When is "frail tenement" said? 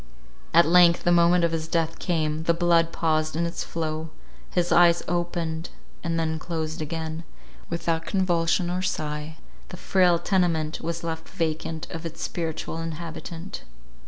9.77-10.81